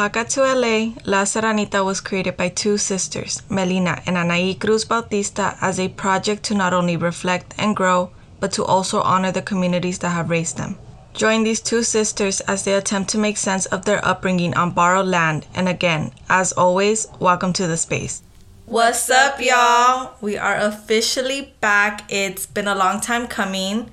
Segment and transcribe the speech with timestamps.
[0.00, 5.58] Oaxaca to LA, La Serranita was created by two sisters, Melina and Anaí Cruz Bautista,
[5.60, 9.98] as a project to not only reflect and grow, but to also honor the communities
[9.98, 10.78] that have raised them.
[11.12, 15.06] Join these two sisters as they attempt to make sense of their upbringing on borrowed
[15.06, 15.46] land.
[15.54, 18.22] And again, as always, welcome to the space.
[18.64, 20.14] What's up, y'all?
[20.22, 22.10] We are officially back.
[22.10, 23.90] It's been a long time coming.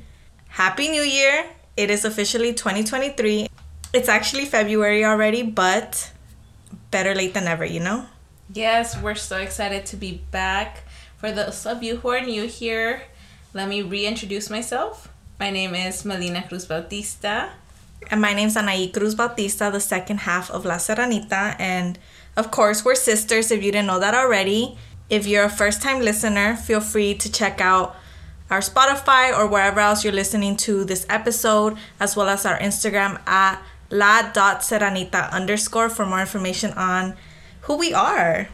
[0.48, 1.48] Happy New Year!
[1.76, 3.50] It is officially 2023.
[3.94, 6.12] It's actually February already, but
[6.92, 8.06] better late than never, you know?
[8.54, 10.84] Yes, we're so excited to be back.
[11.18, 13.04] For those of you who are new here,
[13.54, 15.10] let me reintroduce myself.
[15.40, 17.52] My name is Melina Cruz Bautista.
[18.12, 21.56] And my name's Anaí Cruz Bautista, the second half of La Serranita.
[21.60, 21.98] And
[22.36, 24.78] of course, we're sisters if you didn't know that already.
[25.10, 27.96] If you're a first time listener, feel free to check out
[28.50, 33.20] our Spotify or wherever else you're listening to this episode, as well as our Instagram
[33.28, 37.16] at la.serranita underscore for more information on
[37.62, 38.50] who we are.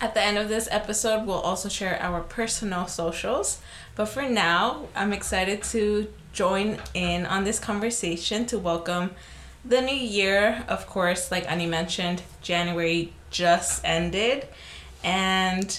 [0.00, 3.60] At the end of this episode, we'll also share our personal socials.
[3.96, 9.10] But for now, I'm excited to join in on this conversation to welcome
[9.64, 10.64] the new year.
[10.68, 14.46] Of course, like Annie mentioned, January just ended.
[15.02, 15.78] And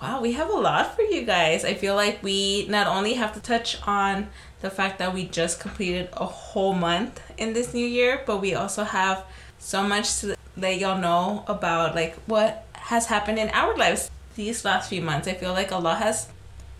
[0.00, 1.64] wow, we have a lot for you guys.
[1.64, 4.28] I feel like we not only have to touch on
[4.60, 8.54] the fact that we just completed a whole month in this new year, but we
[8.54, 9.24] also have
[9.58, 14.64] so much to let y'all know about like what has happened in our lives these
[14.64, 15.28] last few months.
[15.28, 16.28] I feel like a lot has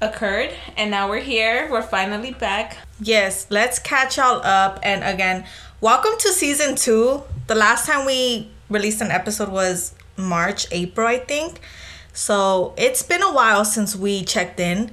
[0.01, 1.69] occurred and now we're here.
[1.71, 2.79] We're finally back.
[3.01, 5.45] Yes, let's catch y'all up and again,
[5.81, 7.23] welcome to season 2.
[7.47, 11.61] The last time we released an episode was March, April, I think.
[12.13, 14.93] So, it's been a while since we checked in.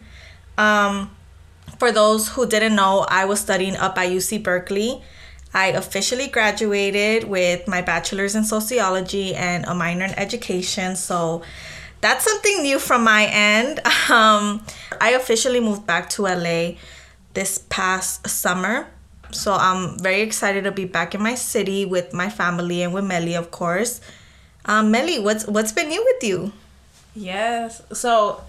[0.57, 1.11] Um
[1.79, 5.01] for those who didn't know, I was studying up at UC Berkeley.
[5.53, 10.95] I officially graduated with my bachelor's in sociology and a minor in education.
[10.95, 11.43] So
[12.01, 13.79] that's something new from my end.
[14.09, 14.65] Um,
[14.99, 16.73] I officially moved back to LA
[17.33, 18.87] this past summer.
[19.31, 23.05] So I'm very excited to be back in my city with my family and with
[23.05, 24.01] Melly, of course.
[24.65, 26.51] Um, Melly, what's what's been new with you?
[27.15, 27.81] Yes.
[27.93, 28.43] So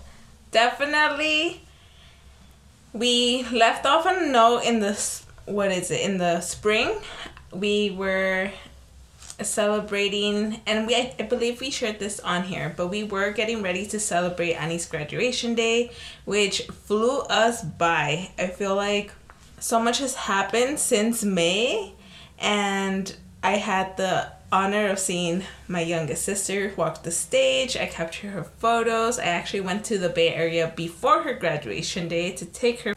[0.51, 1.61] definitely
[2.93, 4.95] we left off a note in the
[5.47, 6.97] what is it in the spring
[7.53, 8.51] we were
[9.43, 13.85] celebrating and we I believe we shared this on here but we were getting ready
[13.87, 15.91] to celebrate Annie's graduation day
[16.25, 19.13] which flew us by I feel like
[19.59, 21.93] so much has happened since May
[22.39, 27.77] and I had the honor of seeing my youngest sister walk the stage.
[27.77, 29.19] I captured her photos.
[29.19, 32.95] I actually went to the Bay Area before her graduation day to take her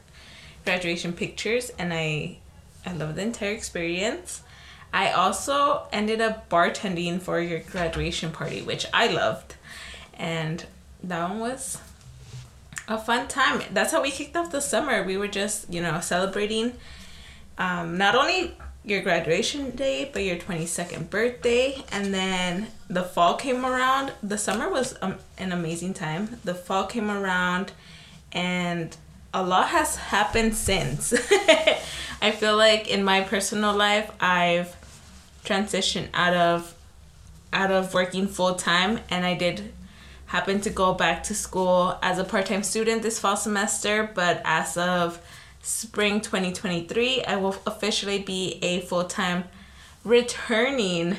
[0.67, 2.39] graduation pictures and I
[2.85, 4.41] I love the entire experience.
[4.93, 9.55] I also ended up bartending for your graduation party, which I loved.
[10.13, 10.65] And
[11.03, 11.77] that one was
[12.87, 13.61] a fun time.
[13.71, 15.03] That's how we kicked off the summer.
[15.03, 16.73] We were just, you know, celebrating
[17.57, 21.83] um, not only your graduation day, but your 22nd birthday.
[21.91, 24.13] And then the fall came around.
[24.21, 26.39] The summer was um, an amazing time.
[26.43, 27.73] The fall came around,
[28.31, 28.95] and
[29.37, 31.13] a lot has happened since.
[32.21, 34.75] I feel like in my personal life, I've
[35.45, 36.73] transitioned out of
[37.53, 39.71] out of working full time and I did
[40.25, 44.75] happen to go back to school as a part-time student this fall semester, but as
[44.75, 45.21] of
[45.61, 49.43] spring 2023, I will officially be a full time
[50.03, 51.15] returning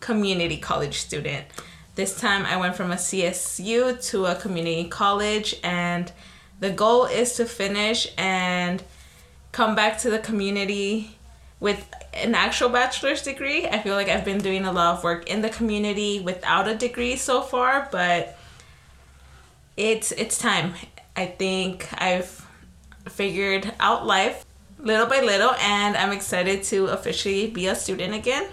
[0.00, 1.46] community college student.
[1.94, 6.12] This time I went from a CSU to a community college, and
[6.62, 8.84] the goal is to finish and
[9.50, 11.18] come back to the community
[11.58, 13.66] with an actual bachelor's degree.
[13.66, 16.76] I feel like I've been doing a lot of work in the community without a
[16.76, 18.38] degree so far, but
[19.76, 20.74] it's it's time.
[21.16, 22.46] I think I've
[23.08, 24.44] figured out life
[24.78, 28.46] little by little, and I'm excited to officially be a student again.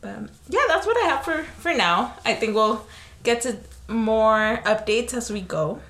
[0.00, 2.14] But yeah, that's what I have for for now.
[2.24, 2.86] I think we'll
[3.24, 3.56] get to
[3.88, 5.80] more updates as we go.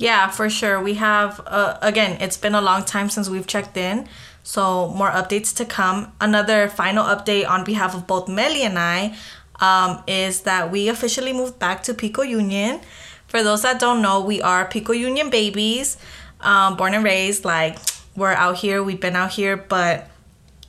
[0.00, 0.80] Yeah, for sure.
[0.80, 4.08] We have uh, again, it's been a long time since we've checked in.
[4.42, 6.12] So, more updates to come.
[6.18, 9.14] Another final update on behalf of both Melly and I
[9.60, 12.80] um, is that we officially moved back to Pico Union.
[13.26, 15.98] For those that don't know, we are Pico Union babies
[16.40, 17.44] um, born and raised.
[17.44, 17.78] Like
[18.16, 20.08] we're out here, we've been out here, but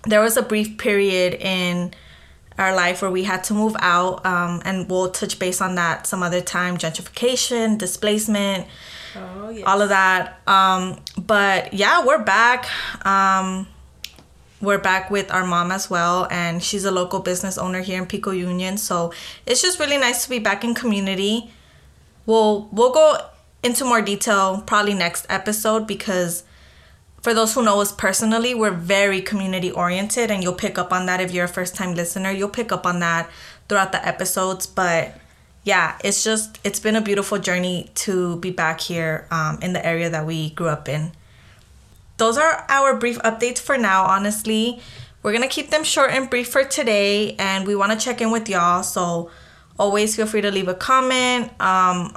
[0.04, 1.94] there was a brief period in
[2.58, 6.06] our life where we had to move out, um, and we'll touch base on that
[6.06, 6.78] some other time.
[6.78, 8.68] Gentrification, displacement,
[9.16, 9.64] oh, yes.
[9.66, 10.40] all of that.
[10.48, 12.68] Um, but yeah, we're back.
[13.06, 13.68] Um,
[14.62, 18.08] we're back with our mom as well, and she's a local business owner here in
[18.08, 18.78] Pico Union.
[18.78, 19.12] So
[19.46, 21.52] it's just really nice to be back in community.
[22.26, 23.18] We'll we'll go
[23.64, 26.44] into more detail probably next episode because
[27.22, 31.06] for those who know us personally, we're very community oriented, and you'll pick up on
[31.08, 32.32] that if you're a first time listener.
[32.32, 33.30] You'll pick up on that
[33.68, 35.16] throughout the episodes, but
[35.64, 39.86] yeah, it's just it's been a beautiful journey to be back here um, in the
[39.86, 41.12] area that we grew up in
[42.22, 44.80] those are our brief updates for now, honestly.
[45.24, 48.30] We're to keep them short and brief for today, and we want to check in
[48.30, 48.84] with y'all.
[48.84, 49.32] So
[49.80, 52.16] always feel free to leave a comment, um,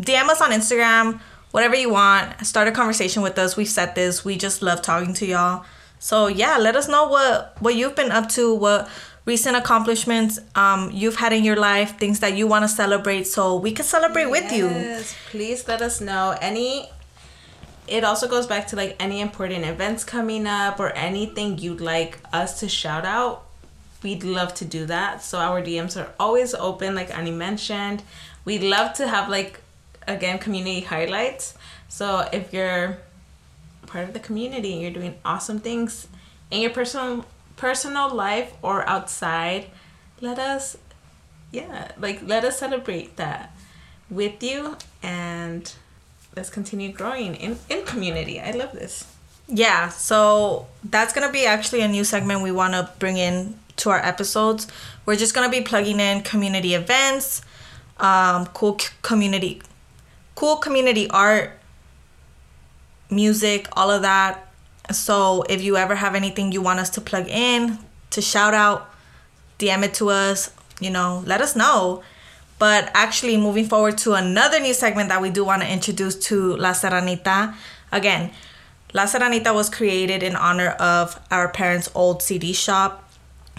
[0.00, 1.20] DM us on Instagram,
[1.52, 2.44] whatever you want.
[2.44, 3.56] Start a conversation with us.
[3.56, 4.24] We've said this.
[4.24, 5.64] We just love talking to y'all.
[6.00, 8.88] So yeah, let us know what what you've been up to, what
[9.24, 13.56] recent accomplishments um, you've had in your life, things that you want to celebrate, so
[13.56, 14.68] we can celebrate yes, with you.
[15.30, 16.36] Please let us know.
[16.40, 16.88] Any
[17.86, 22.20] it also goes back to like any important events coming up or anything you'd like
[22.32, 23.46] us to shout out
[24.02, 25.22] we'd love to do that.
[25.22, 28.02] So our dms are always open like annie mentioned.
[28.44, 29.60] We'd love to have like
[30.06, 31.54] again community highlights.
[31.88, 32.98] So if you're
[33.86, 36.06] part of the community and you're doing awesome things
[36.50, 37.26] in your personal
[37.60, 39.66] personal life or outside
[40.20, 40.76] let us
[41.52, 43.54] yeah like let us celebrate that
[44.08, 45.74] with you and
[46.36, 48.40] let's continue growing in, in community.
[48.40, 49.06] I love this.
[49.48, 53.90] Yeah, so that's gonna be actually a new segment we want to bring in to
[53.90, 54.66] our episodes.
[55.06, 57.42] We're just gonna be plugging in community events,
[57.98, 59.62] um, cool community,
[60.34, 61.58] cool community art,
[63.10, 64.49] music, all of that.
[64.92, 67.78] So if you ever have anything you want us to plug in,
[68.10, 68.92] to shout out,
[69.58, 70.50] DM it to us.
[70.80, 72.02] You know, let us know.
[72.58, 76.56] But actually, moving forward to another new segment that we do want to introduce to
[76.56, 77.54] La Serranita.
[77.92, 78.30] Again,
[78.92, 83.08] La Serranita was created in honor of our parents' old CD shop.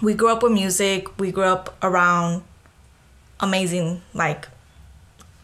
[0.02, 2.44] We grew up with music, we grew up around
[3.40, 4.48] amazing, like,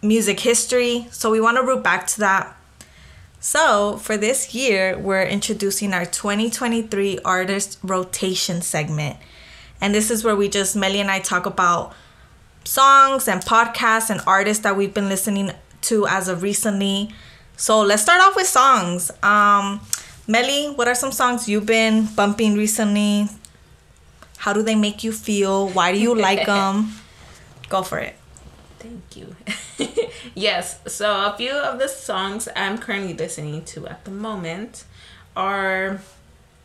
[0.02, 1.08] music history.
[1.12, 2.57] So we want to root back to that.
[3.40, 9.18] So for this year, we're introducing our 2023 artist rotation segment.
[9.80, 11.94] And this is where we just, Melly and I talk about
[12.64, 15.52] songs and podcasts and artists that we've been listening
[15.82, 17.14] to as of recently.
[17.56, 19.12] So let's start off with songs.
[19.22, 19.82] Um,
[20.28, 23.28] Melly, what are some songs you've been bumping recently?
[24.38, 25.70] How do they make you feel?
[25.70, 26.92] Why do you like them?
[27.70, 28.17] Go for it.
[28.88, 29.36] Thank you.
[30.36, 34.86] yes, so a few of the songs I'm currently listening to at the moment
[35.36, 36.00] are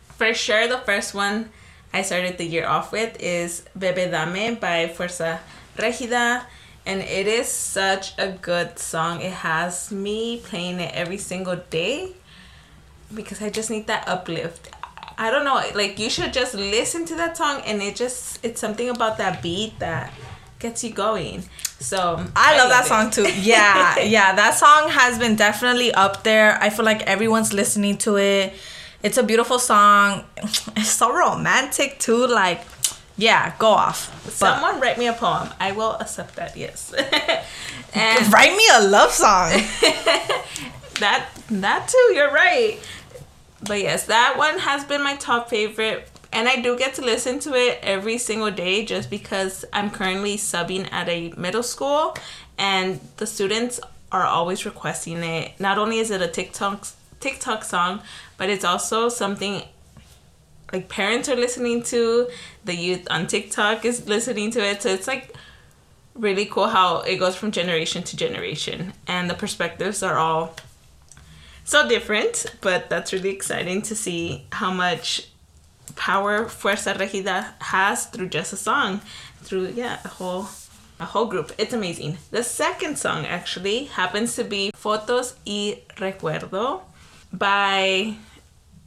[0.07, 1.51] for sure the first one
[1.93, 5.41] I started the year off with is Bebe Dame by Fuerza
[5.77, 6.45] Regida,
[6.87, 9.21] and it is such a good song.
[9.21, 12.13] It has me playing it every single day
[13.13, 14.71] because I just need that uplift.
[15.19, 18.61] I don't know, like you should just listen to that song and it just it's
[18.61, 20.13] something about that beat that
[20.63, 21.45] gets you going.
[21.81, 23.31] So I, I love, love that song too.
[23.43, 26.57] Yeah, yeah, that song has been definitely up there.
[26.63, 28.55] I feel like everyone's listening to it.
[29.03, 30.25] It's a beautiful song.
[30.77, 32.27] It's so romantic too.
[32.27, 32.61] Like
[33.17, 34.31] yeah, go off.
[34.31, 35.49] Someone write me a poem.
[35.61, 36.57] I will accept that.
[36.57, 36.93] Yes.
[37.95, 39.51] and write me a love song.
[41.01, 42.15] that that too.
[42.15, 42.79] You're right.
[43.65, 47.39] But yes, that one has been my top favorite, and I do get to listen
[47.41, 52.17] to it every single day just because I'm currently subbing at a middle school,
[52.59, 55.59] and the students are always requesting it.
[55.59, 56.87] Not only is it a TikTok
[57.21, 58.03] TikTok song,
[58.37, 59.63] but it's also something
[60.73, 62.29] like parents are listening to,
[62.65, 64.83] the youth on TikTok is listening to it.
[64.83, 65.35] So it's like
[66.15, 70.57] really cool how it goes from generation to generation and the perspectives are all
[71.65, 75.29] so different, but that's really exciting to see how much
[75.97, 79.01] power Fuerza Regida has through just a song,
[79.43, 80.49] through yeah, a whole
[81.01, 81.53] a whole group.
[81.59, 82.19] It's amazing.
[82.31, 86.83] The second song actually happens to be Fotos y Recuerdo
[87.33, 88.15] by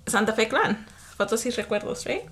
[0.07, 0.85] Santa Fe Klan.
[1.17, 2.25] Fotos y Recuerdos, right?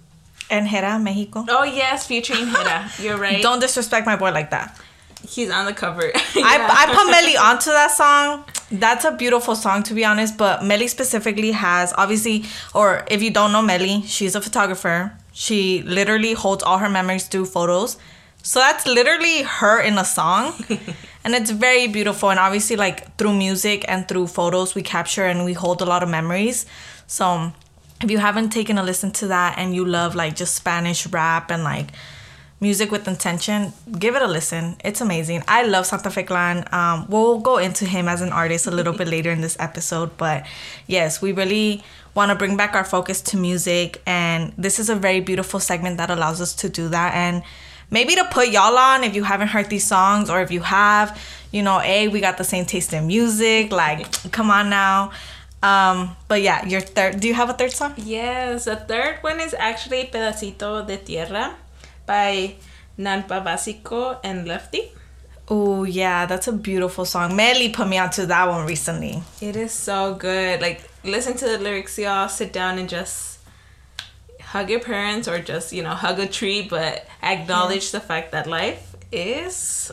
[0.50, 1.46] And Hera, Mexico.
[1.50, 2.90] Oh yes, featuring Hera.
[3.00, 3.42] You're right.
[3.42, 4.80] Don't disrespect my boy like that.
[5.28, 6.06] He's on the cover.
[6.36, 6.44] yeah.
[6.46, 8.46] I, I put Melly onto that song.
[8.72, 13.32] That's a beautiful song to be honest, but Melly specifically has obviously, or if you
[13.32, 15.18] don't know Melly, she's a photographer.
[15.32, 17.98] She literally holds all her memories through photos.
[18.44, 20.54] So that's literally her in a song.
[21.24, 22.30] and it's very beautiful.
[22.30, 26.04] And obviously, like through music and through photos, we capture and we hold a lot
[26.04, 26.66] of memories.
[27.08, 27.54] So
[28.02, 31.50] if you haven't taken a listen to that and you love like just Spanish rap
[31.50, 31.92] and like
[32.64, 34.78] music with intention, give it a listen.
[34.84, 35.44] It's amazing.
[35.50, 36.66] I love Santa Fe Klan.
[36.72, 40.18] Um, we'll go into him as an artist a little bit later in this episode,
[40.18, 40.48] but
[40.88, 41.84] yes, we really
[42.16, 45.98] want to bring back our focus to music, and this is a very beautiful segment
[45.98, 47.44] that allows us to do that and
[47.92, 51.20] maybe to put y'all on if you haven't heard these songs or if you have,
[51.52, 53.72] you know, a we got the same taste in music.
[53.72, 55.12] Like, come on now.
[55.62, 57.20] Um, but yeah, your third.
[57.20, 57.94] Do you have a third song?
[57.98, 61.56] Yes, the third one is actually Pedacito de Tierra
[62.06, 62.56] by
[62.98, 64.92] Nanpa Básico and Lefty.
[65.50, 67.36] Oh yeah, that's a beautiful song.
[67.36, 69.22] Melly put me onto that one recently.
[69.42, 70.62] It is so good.
[70.62, 72.30] Like listen to the lyrics, y'all.
[72.30, 73.40] Sit down and just
[74.40, 78.00] hug your parents or just you know hug a tree, but acknowledge yeah.
[78.00, 79.92] the fact that life is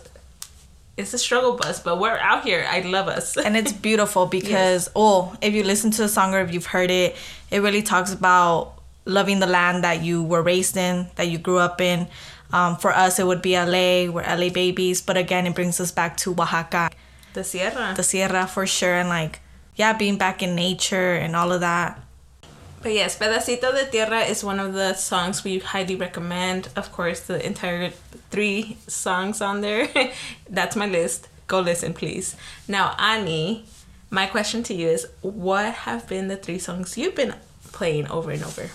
[1.00, 2.66] it's a struggle bus, but we're out here.
[2.68, 3.36] I love us.
[3.44, 4.92] and it's beautiful because yes.
[4.94, 7.16] oh, if you listen to the song or if you've heard it,
[7.50, 8.79] it really talks about
[9.10, 12.08] loving the land that you were raised in, that you grew up in.
[12.52, 14.10] Um, for us, it would be LA.
[14.10, 16.90] We're LA babies, but again, it brings us back to Oaxaca,
[17.32, 19.40] the Sierra, the Sierra for sure, and like
[19.76, 22.00] yeah, being back in nature and all of that.
[22.82, 26.68] But yes, Pedacito de Tierra is one of the songs we highly recommend.
[26.76, 27.90] Of course, the entire
[28.30, 29.88] three songs on there.
[30.48, 31.28] That's my list.
[31.46, 32.36] Go listen, please.
[32.66, 33.66] Now, Ani,
[34.08, 37.34] my question to you is what have been the three songs you've been
[37.72, 38.70] playing over and over?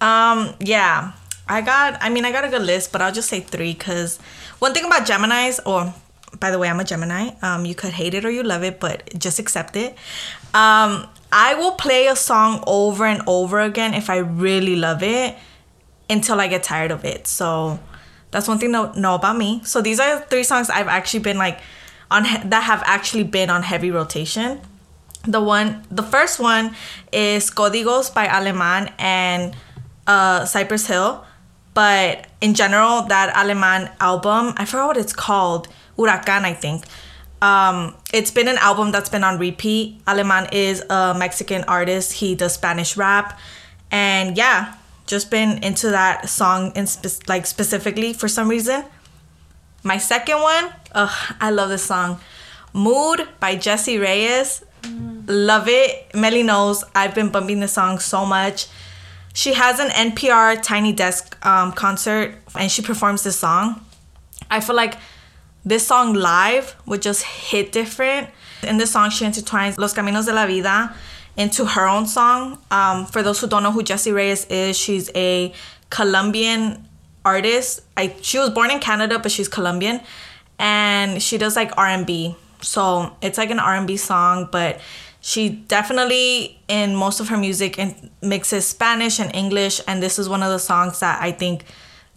[0.00, 1.12] Um, yeah.
[1.48, 4.18] I got I mean I got a good list, but I'll just say three because
[4.60, 5.92] one thing about Geminis, or
[6.38, 7.30] by the way, I'm a Gemini.
[7.42, 9.92] Um, you could hate it or you love it, but just accept it.
[10.54, 15.36] Um, I will play a song over and over again if I really love it
[16.08, 17.26] until I get tired of it.
[17.26, 17.78] So
[18.30, 19.60] that's one thing to know about me.
[19.64, 21.60] So these are three songs I've actually been like
[22.10, 24.60] on that have actually been on heavy rotation.
[25.24, 26.74] The one, the first one
[27.12, 29.54] is Códigos by Aleman and
[30.10, 31.24] uh, Cypress Hill.
[31.72, 36.84] But in general, that Aleman album, I forgot what it's called, Huracan, I think.
[37.40, 40.02] Um, it's been an album that's been on repeat.
[40.06, 42.14] Aleman is a Mexican artist.
[42.14, 43.38] He does Spanish rap,
[43.90, 44.74] and yeah,
[45.06, 48.84] just been into that song in spe- like specifically for some reason.
[49.82, 52.20] My second one, ugh, I love this song,
[52.74, 54.62] "Mood" by Jessie Reyez.
[54.82, 55.24] Mm.
[55.28, 56.14] Love it.
[56.14, 58.66] Melly knows I've been bumping this song so much.
[59.32, 63.84] She has an NPR Tiny Desk um, concert, and she performs this song.
[64.50, 64.96] I feel like
[65.64, 68.28] this song live would just hit different.
[68.62, 70.94] In this song, she intertwines Los Caminos de la Vida
[71.36, 72.58] into her own song.
[72.70, 75.52] Um, for those who don't know who Jessie Reyez is, she's a
[75.90, 76.86] Colombian
[77.24, 77.82] artist.
[77.96, 80.00] I she was born in Canada, but she's Colombian,
[80.58, 82.36] and she does like R and B.
[82.62, 84.80] So it's like an R and B song, but
[85.20, 90.28] she definitely in most of her music and mixes Spanish and English, and this is
[90.28, 91.64] one of the songs that I think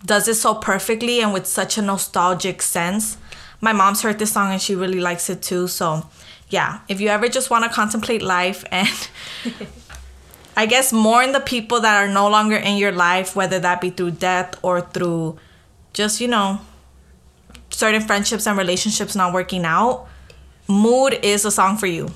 [0.05, 3.17] does it so perfectly and with such a nostalgic sense
[3.63, 5.69] my mom's heard this song and she really likes it too.
[5.69, 6.05] So,
[6.49, 9.09] yeah, if you ever just want to contemplate life and
[10.57, 13.89] I guess mourn the people that are no longer in your life, whether that be
[13.89, 15.39] through death or through
[15.93, 16.59] just, you know,
[17.69, 20.09] certain friendships and relationships not working out,
[20.67, 22.09] Mood is a song for you.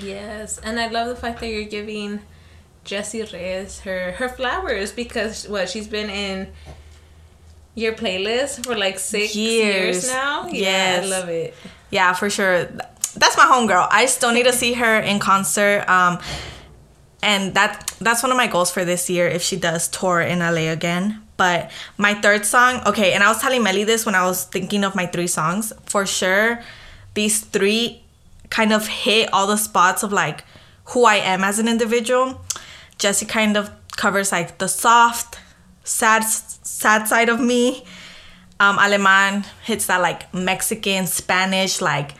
[0.00, 2.20] Yes, and I love the fact that you're giving
[2.84, 6.52] Jessie Reyez her her flowers because what she's been in
[7.74, 10.46] your playlist for like six years, years now.
[10.48, 11.54] Yeah, I love it.
[11.90, 12.64] Yeah, for sure.
[13.14, 13.88] That's my homegirl.
[13.90, 15.88] I still need to see her in concert.
[15.88, 16.18] Um,
[17.22, 20.40] and that that's one of my goals for this year if she does tour in
[20.40, 21.22] LA again.
[21.36, 24.84] But my third song, okay, and I was telling Melly this when I was thinking
[24.84, 25.72] of my three songs.
[25.86, 26.62] For sure,
[27.14, 28.01] these three
[28.52, 30.44] kind of hit all the spots of like
[30.92, 32.38] who I am as an individual.
[32.98, 35.38] Jessie kind of covers like the soft,
[35.84, 37.84] sad sad side of me.
[38.60, 42.12] Um, Aleman hits that like Mexican, Spanish, like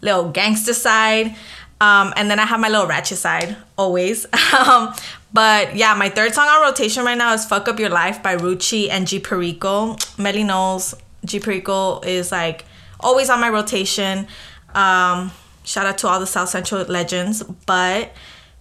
[0.00, 1.36] little gangster side.
[1.80, 4.26] Um, and then I have my little ratchet side always.
[4.58, 4.92] um,
[5.32, 8.36] but yeah, my third song on rotation right now is Fuck Up Your Life by
[8.36, 9.96] Ruchi and G Perico.
[10.18, 12.64] Melly knows G Perico is like
[12.98, 14.26] always on my rotation.
[14.74, 15.30] Um,
[15.66, 17.42] shout out to all the South Central legends.
[17.66, 18.12] But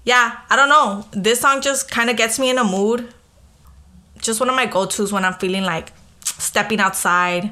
[0.03, 1.07] yeah, I don't know.
[1.12, 3.13] This song just kind of gets me in a mood
[4.25, 5.93] just one of my go-tos when I'm feeling like
[6.24, 7.51] stepping outside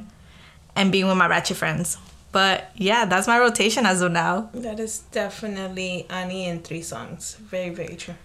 [0.76, 1.98] and being with my ratchet friends.
[2.32, 4.50] But yeah, that's my rotation as of now.
[4.54, 7.36] That is definitely Ani in three songs.
[7.36, 8.16] Very, very true.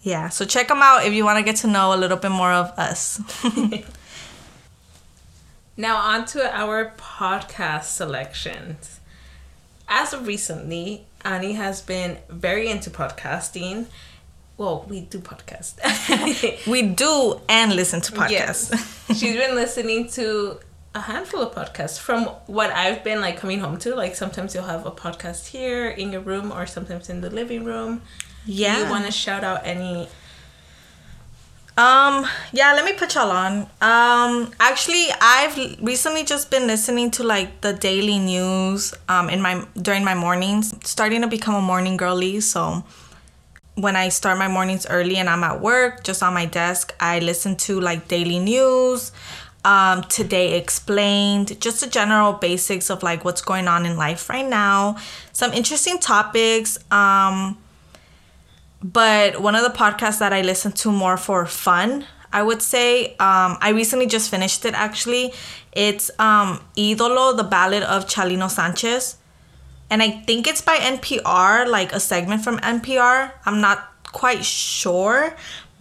[0.00, 2.30] Yeah, so check them out if you want to get to know a little bit
[2.30, 3.20] more of us.
[5.76, 8.97] now, on to our podcast selections.
[9.88, 13.86] As of recently, Annie has been very into podcasting
[14.58, 15.78] well, we do podcast.
[16.66, 18.72] we do and listen to podcasts.
[18.72, 19.04] Yes.
[19.18, 20.58] She's been listening to
[20.96, 23.94] a handful of podcasts from what I've been like coming home to.
[23.94, 27.64] Like sometimes you'll have a podcast here in your room or sometimes in the living
[27.64, 28.02] room.
[28.44, 28.74] Yeah.
[28.74, 30.08] Do you want to shout out any
[31.78, 33.60] Um, yeah, let me put y'all on.
[33.80, 39.64] Um, actually, I've recently just been listening to like the daily news um in my
[39.80, 42.82] during my mornings, starting to become a morning girly, so
[43.76, 47.20] when I start my mornings early and I'm at work, just on my desk, I
[47.20, 49.12] listen to like daily news,
[49.64, 54.48] um, today explained, just the general basics of like what's going on in life right
[54.48, 54.96] now,
[55.32, 56.76] some interesting topics.
[56.90, 57.56] Um,
[58.82, 63.10] but one of the podcasts that I listen to more for fun, I would say,
[63.16, 65.32] um, I recently just finished it actually.
[65.72, 69.16] It's um, Idolo, the Ballad of Chalino Sanchez.
[69.90, 73.32] And I think it's by NPR, like a segment from NPR.
[73.46, 75.34] I'm not quite sure.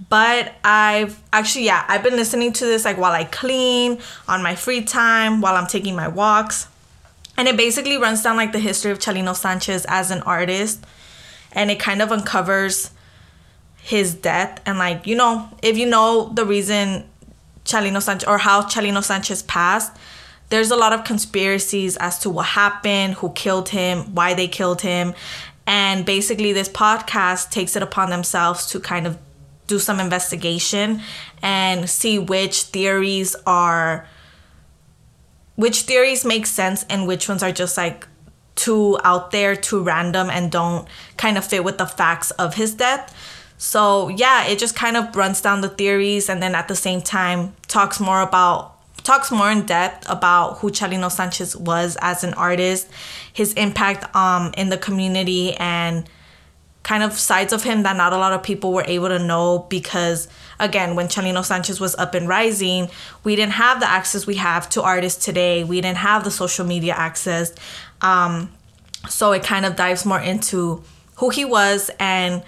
[0.09, 4.55] But I've actually, yeah, I've been listening to this like while I clean, on my
[4.55, 6.67] free time, while I'm taking my walks.
[7.35, 10.85] And it basically runs down like the history of Chalino Sanchez as an artist
[11.51, 12.91] and it kind of uncovers
[13.77, 14.61] his death.
[14.65, 17.05] And like you know if you know the reason
[17.65, 19.95] Chalino Sanchez or how Chalino Sanchez passed
[20.49, 24.81] there's a lot of conspiracies as to what happened who killed him why they killed
[24.81, 25.13] him.
[25.65, 29.17] And basically this podcast takes it upon themselves to kind of
[29.67, 31.01] do some investigation
[31.41, 34.07] and see which theories are
[35.55, 38.07] which theories make sense and which ones are just like
[38.57, 42.73] too out there, too random, and don't kind of fit with the facts of his
[42.73, 43.15] death.
[43.57, 47.01] So, yeah, it just kind of runs down the theories and then at the same
[47.01, 52.33] time talks more about talks more in depth about who Chalino Sanchez was as an
[52.33, 52.89] artist,
[53.31, 56.07] his impact um in the community and
[56.83, 59.65] kind of sides of him that not a lot of people were able to know
[59.69, 60.27] because
[60.59, 62.89] again when Chalino Sanchez was up and rising
[63.23, 66.65] we didn't have the access we have to artists today we didn't have the social
[66.65, 67.53] media access
[68.01, 68.51] um,
[69.09, 70.83] so it kind of dives more into
[71.17, 72.43] who he was and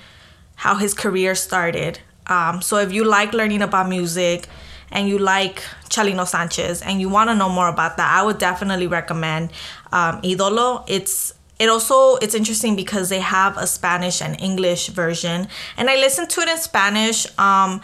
[0.56, 2.00] how his career started.
[2.28, 4.48] Um, so if you like learning about music
[4.92, 8.38] and you like Chalino Sanchez and you want to know more about that, I would
[8.38, 9.52] definitely recommend
[9.92, 10.84] um, Idolo.
[10.88, 15.98] It's it also it's interesting because they have a Spanish and English version, and I
[15.98, 17.28] listened to it in Spanish.
[17.38, 17.82] Um,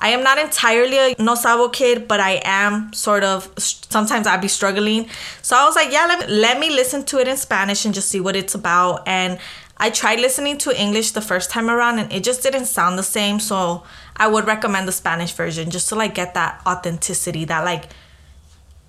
[0.00, 4.40] I am not entirely a no sabo kid, but I am sort of sometimes I'd
[4.40, 5.08] be struggling.
[5.42, 8.08] So I was like, yeah, let, let me listen to it in Spanish and just
[8.08, 9.06] see what it's about.
[9.08, 9.38] And
[9.76, 13.02] I tried listening to English the first time around and it just didn't sound the
[13.02, 13.40] same.
[13.40, 13.82] So
[14.16, 17.86] I would recommend the Spanish version just to like get that authenticity, that like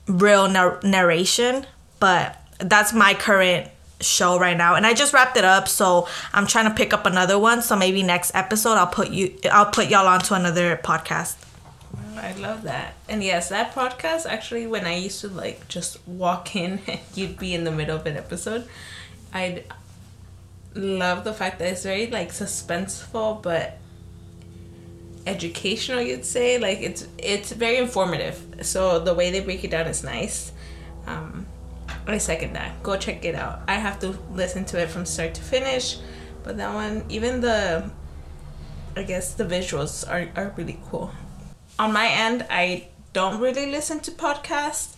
[0.07, 1.65] real nar- narration.
[1.99, 3.69] But that's my current
[4.01, 7.05] show right now and i just wrapped it up so i'm trying to pick up
[7.05, 11.35] another one so maybe next episode i'll put you i'll put y'all onto another podcast
[12.19, 12.95] I love that.
[13.07, 16.81] And yes, that podcast actually when I used to like just walk in
[17.15, 18.67] you'd be in the middle of an episode,
[19.33, 19.63] I'd
[20.75, 23.77] love the fact that it's very like suspenseful but
[25.25, 26.57] educational you'd say.
[26.57, 28.59] Like it's it's very informative.
[28.61, 30.51] So the way they break it down is nice.
[31.07, 31.47] Um
[32.07, 32.81] I second that.
[32.83, 33.61] Go check it out.
[33.67, 35.97] I have to listen to it from start to finish,
[36.43, 37.89] but that one, even the,
[38.95, 41.11] I guess the visuals are, are really cool.
[41.77, 44.95] On my end, I don't really listen to podcasts.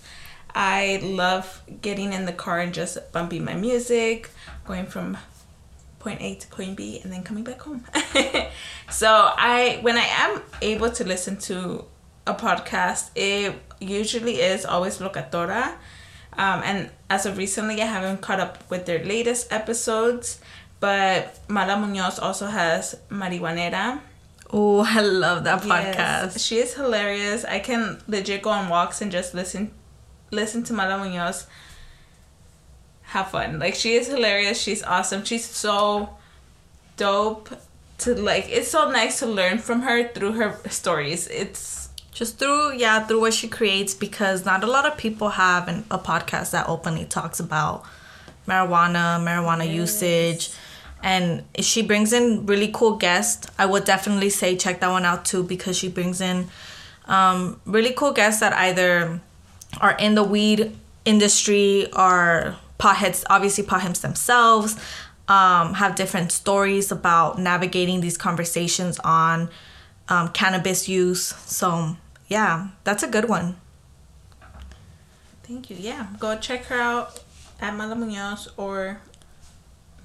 [0.54, 4.30] I love getting in the car and just bumping my music,
[4.66, 5.18] going from
[6.00, 7.86] point A to point B, and then coming back home.
[8.90, 11.86] so I, when I am able to listen to
[12.28, 15.76] a podcast, it usually is always Locatora
[16.38, 20.40] um, and as of recently, I haven't caught up with their latest episodes,
[20.80, 24.00] but Mala Munoz also has Marihuanera.
[24.54, 26.34] Oh, I love that podcast.
[26.34, 27.46] Yes, she is hilarious.
[27.46, 29.72] I can legit go on walks and just listen
[30.32, 31.48] listen to Mala Munoz.
[33.04, 33.60] Have fun.
[33.60, 34.62] Like she is hilarious.
[34.62, 35.24] She's awesome.
[35.24, 36.10] She's so
[36.98, 37.50] dope
[38.00, 41.28] to like it's so nice to learn from her through her stories.
[41.28, 41.81] It's
[42.12, 45.86] just through yeah through what she creates because not a lot of people have an,
[45.90, 47.84] a podcast that openly talks about
[48.48, 49.76] marijuana marijuana yes.
[49.76, 50.50] usage
[51.04, 55.26] and she brings in really cool guests i would definitely say check that one out
[55.26, 56.48] too because she brings in
[57.06, 59.20] um, really cool guests that either
[59.80, 64.78] are in the weed industry or potheads obviously potheads themselves
[65.28, 69.50] um, have different stories about navigating these conversations on
[70.10, 71.34] um, cannabis use.
[71.46, 71.96] So
[72.32, 73.58] yeah, that's a good one.
[75.44, 75.76] Thank you.
[75.78, 77.20] Yeah, go check her out
[77.60, 79.02] at Mala Munoz or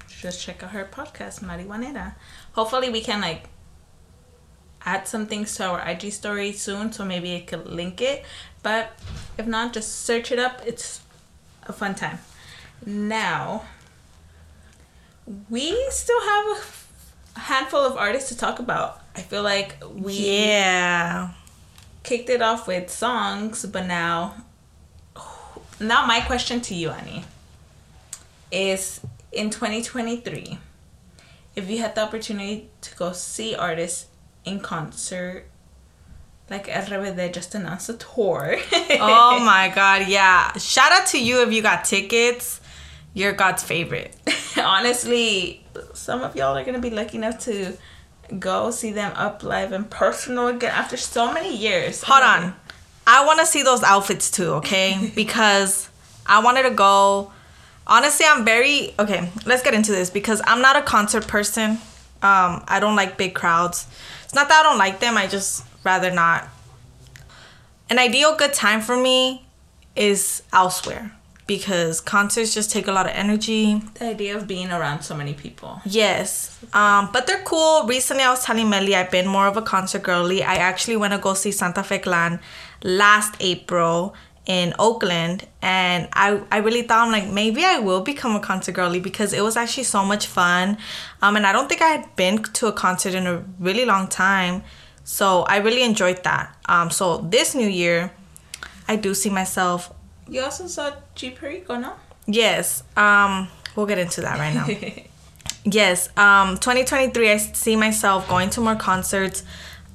[0.09, 2.15] just check out her podcast, Marihuanera.
[2.51, 3.43] Hopefully, we can like
[4.85, 8.25] add some things to our IG story soon, so maybe it could link it.
[8.61, 8.99] But
[9.37, 10.61] If not, just search it up.
[10.65, 10.99] It's
[11.63, 12.19] a fun time.
[12.85, 13.63] Now,
[15.49, 16.45] we still have
[17.37, 18.99] a handful of artists to talk about.
[19.15, 21.31] I feel like we Yeah.
[22.07, 24.33] Kicked it off with songs, but now,
[25.77, 27.25] now my question to you, Annie,
[28.49, 29.01] is
[29.33, 30.57] in 2023,
[31.57, 34.07] if you had the opportunity to go see artists
[34.45, 35.47] in concert,
[36.49, 38.55] like El RBD just announced a tour.
[39.01, 40.53] Oh my god, yeah.
[40.53, 42.61] Shout out to you if you got tickets.
[43.13, 44.15] You're God's favorite.
[44.57, 47.77] Honestly, some of y'all are gonna be lucky enough to
[48.39, 52.03] go see them up live and personal again after so many years.
[52.03, 52.55] Hold on.
[53.05, 55.11] I want to see those outfits too, okay?
[55.15, 55.89] because
[56.25, 57.31] I wanted to go.
[57.85, 59.29] Honestly, I'm very okay.
[59.45, 61.79] Let's get into this because I'm not a concert person.
[62.21, 63.87] Um, I don't like big crowds.
[64.23, 65.17] It's not that I don't like them.
[65.17, 66.47] I just rather not.
[67.89, 69.45] An ideal good time for me
[69.95, 71.16] is elsewhere
[71.47, 73.81] because concerts just take a lot of energy.
[73.95, 75.81] The idea of being around so many people.
[75.85, 76.59] Yes.
[76.73, 77.87] Um, but they're cool.
[77.87, 80.43] Recently, I was telling Melly I've been more of a concert girly.
[80.43, 82.39] I actually went to go see Santa Fe Klan
[82.83, 84.13] last April
[84.45, 88.75] in Oakland, and I, I really thought I'm like maybe I will become a concert
[88.75, 90.77] girly because it was actually so much fun.
[91.21, 94.07] Um, and I don't think I had been to a concert in a really long
[94.07, 94.63] time,
[95.03, 96.55] so I really enjoyed that.
[96.67, 98.11] Um, so this new year,
[98.87, 99.93] I do see myself.
[100.29, 101.93] You also saw G Perico, no?
[102.25, 102.83] Yes.
[102.95, 104.67] Um, we'll get into that right now.
[105.69, 109.43] Yes, um, 2023, I see myself going to more concerts.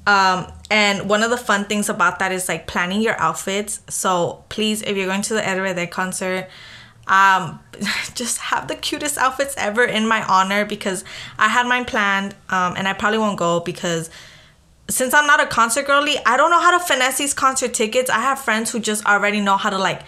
[0.05, 3.81] Um, and one of the fun things about that is like planning your outfits.
[3.89, 6.47] So please, if you're going to the RBD concert,
[7.07, 7.59] um,
[8.13, 11.03] just have the cutest outfits ever in my honor because
[11.39, 14.11] I had mine planned, um, and I probably won't go because
[14.89, 18.11] since I'm not a concert girly, I don't know how to finesse these concert tickets.
[18.11, 20.01] I have friends who just already know how to like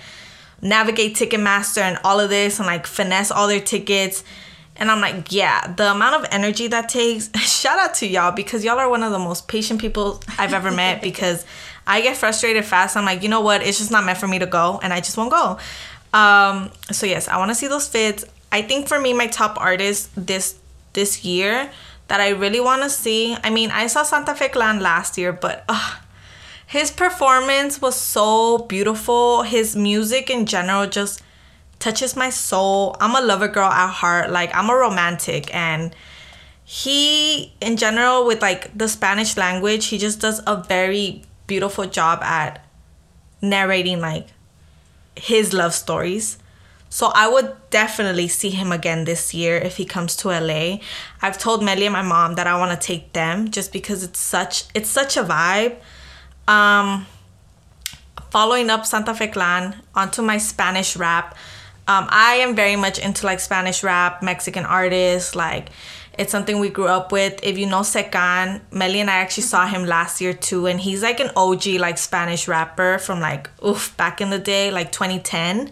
[0.61, 4.23] navigate Ticketmaster and all of this and like finesse all their tickets.
[4.77, 8.63] And I'm like, yeah, the amount of energy that takes, shout out to y'all because
[8.65, 11.45] y'all are one of the most patient people I've ever met because
[11.87, 12.97] I get frustrated fast.
[12.97, 13.61] I'm like, you know what?
[13.61, 15.59] It's just not meant for me to go and I just won't go.
[16.13, 18.25] Um, so yes, I want to see those fits.
[18.51, 20.57] I think for me, my top artist this
[20.93, 21.69] this year
[22.07, 23.35] that I really want to see.
[23.43, 25.95] I mean, I saw Santa Fe Klan last year, but uh,
[26.67, 29.43] his performance was so beautiful.
[29.43, 31.21] His music in general just
[31.79, 32.95] touches my soul.
[32.99, 34.31] I'm a lover girl at heart.
[34.31, 35.95] Like I'm a romantic and
[36.63, 42.23] he in general with like the Spanish language, he just does a very beautiful job
[42.23, 42.65] at
[43.41, 44.29] narrating like
[45.15, 46.39] his love stories.
[46.89, 50.77] So I would definitely see him again this year if he comes to LA.
[51.21, 54.19] I've told Melly and my mom that I want to take them just because it's
[54.19, 55.75] such it's such a vibe.
[56.47, 57.07] Um
[58.35, 61.37] following up Santa Fe Klan onto my Spanish rap.
[61.87, 65.35] Um, I am very much into like Spanish rap, Mexican artists.
[65.35, 65.69] Like,
[66.19, 67.39] it's something we grew up with.
[67.43, 71.01] If you know C-Kan, Melly and I actually saw him last year too, and he's
[71.01, 75.71] like an OG like Spanish rapper from like oof back in the day, like 2010.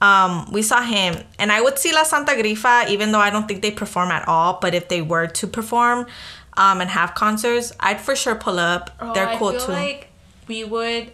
[0.00, 3.46] Um, we saw him, and I would see La Santa Grifa, even though I don't
[3.46, 4.58] think they perform at all.
[4.58, 6.06] But if they were to perform,
[6.60, 8.90] um, and have concerts, I'd for sure pull up.
[9.00, 9.72] Oh, They're cool I feel too.
[9.72, 10.08] like
[10.46, 11.10] we would,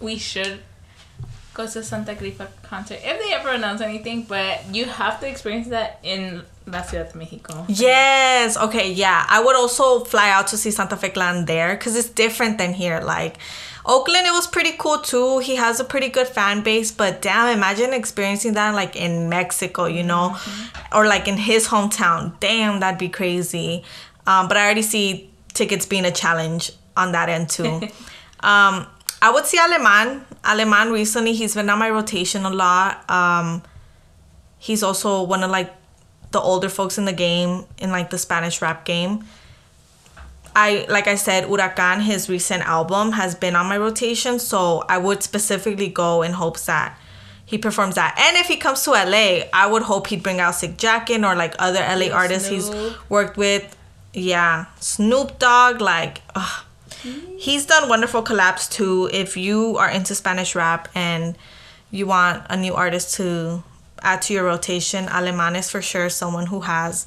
[0.00, 0.60] we should
[1.52, 4.22] go to Santa Grifa concert if they ever announce anything.
[4.22, 7.66] But you have to experience that in La Ciudad de Mexico.
[7.68, 8.56] Yes.
[8.56, 8.92] Okay.
[8.92, 9.26] Yeah.
[9.28, 12.72] I would also fly out to see Santa Fe Klan there because it's different than
[12.72, 13.00] here.
[13.00, 13.36] Like
[13.84, 15.38] Oakland, it was pretty cool too.
[15.40, 19.84] He has a pretty good fan base, but damn, imagine experiencing that like in Mexico,
[19.84, 20.36] you know,
[20.92, 22.32] or like in his hometown.
[22.40, 23.84] Damn, that'd be crazy.
[24.26, 27.64] Um, but I already see tickets being a challenge on that end too.
[28.40, 28.86] um,
[29.22, 30.24] I would see Aleman.
[30.44, 33.08] Aleman recently, he's been on my rotation a lot.
[33.10, 33.62] Um,
[34.58, 35.74] he's also one of like
[36.32, 39.24] the older folks in the game in like the Spanish rap game.
[40.54, 44.98] I like I said, Huracan, his recent album has been on my rotation, so I
[44.98, 46.98] would specifically go in hopes that
[47.44, 48.16] he performs that.
[48.18, 51.36] And if he comes to LA, I would hope he'd bring out Sick Jacken or
[51.36, 52.70] like other LA artists he's
[53.08, 53.76] worked with.
[54.16, 56.64] Yeah, Snoop Dogg, like ugh.
[57.38, 59.10] he's done wonderful collabs too.
[59.12, 61.36] If you are into Spanish rap and
[61.90, 63.62] you want a new artist to
[64.00, 67.06] add to your rotation, Aleman is for sure someone who has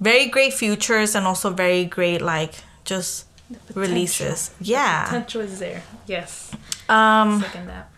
[0.00, 2.54] very great futures and also very great like
[2.86, 3.26] just
[3.74, 4.50] releases.
[4.58, 5.04] Yeah.
[5.04, 5.82] Potential is there.
[6.06, 6.50] Yes.
[6.88, 7.90] Um Second that.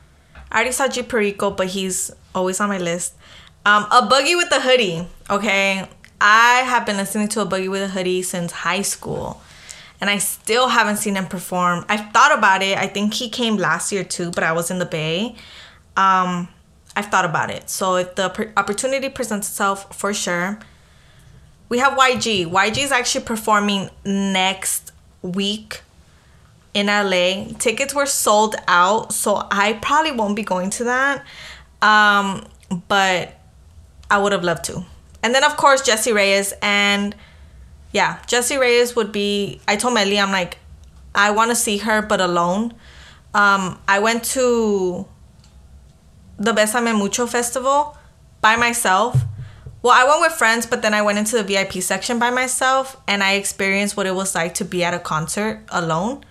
[0.50, 3.14] I already saw G Perico, but he's always on my list.
[3.66, 5.06] Um, A Boogie wit da Hoodie.
[5.28, 5.86] Okay,
[6.20, 9.40] I have been listening to A Boogie wit da Hoodie since high school,
[10.00, 11.84] and I still haven't seen him perform.
[11.88, 12.76] I've thought about it.
[12.76, 15.36] I think he came last year too, but I was in the Bay.
[15.96, 16.48] Um,
[16.96, 17.70] I've thought about it.
[17.70, 20.58] So if the opportunity presents itself, for sure.
[21.68, 22.46] We have YG.
[22.46, 25.82] YG is actually performing next week
[26.72, 27.52] in LA.
[27.58, 31.26] Tickets were sold out, so I probably won't be going to that.
[31.82, 32.46] Um,
[32.88, 33.38] but
[34.10, 34.84] I would have loved to.
[35.28, 37.14] And then of course Jessie Reyez and
[37.92, 40.56] yeah, Jessie Reyez would be I told Melly I'm like
[41.14, 42.72] I want to see her but alone.
[43.34, 45.06] Um, I went to
[46.38, 47.98] the Besame Mucho festival
[48.40, 49.20] by myself.
[49.82, 52.96] Well, I went with friends, but then I went into the VIP section by myself
[53.06, 56.24] and I experienced what it was like to be at a concert alone.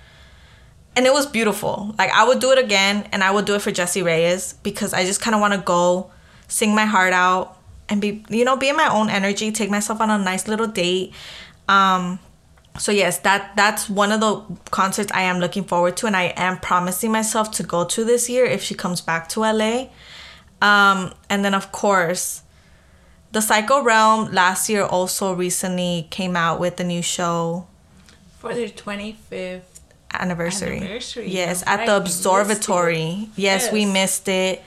[0.95, 1.93] And it was beautiful.
[1.99, 4.91] Like I would do it again and I would do it for Jessie Reyez because
[4.91, 6.09] I just kind of want to go
[6.47, 7.56] sing my heart out
[7.89, 10.67] and be you know, be in my own energy, take myself on a nice little
[10.67, 11.13] date.
[11.67, 12.19] Um
[12.77, 16.25] so yes, that that's one of the concerts I am looking forward to, and I
[16.37, 19.87] am promising myself to go to this year if she comes back to LA.
[20.61, 22.43] Um, and then of course,
[23.31, 27.67] the Psycho Realm last year also recently came out with a new show
[28.39, 29.61] For their 25th.
[30.13, 30.77] anniversary.
[30.77, 33.29] Anniversary, Yes, at right, the observatory.
[33.35, 34.61] Yes, we missed it.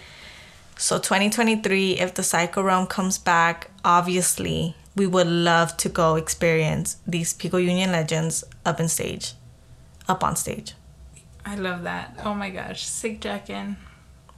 [0.80, 6.96] So 2023, if the Psycho Realm comes back, obviously we would love to go experience
[7.06, 9.34] these Pico Union legends up in stage,
[10.08, 10.72] up on stage.
[11.44, 12.18] I love that.
[12.24, 12.86] Oh my gosh.
[12.86, 13.76] Sick Jacken.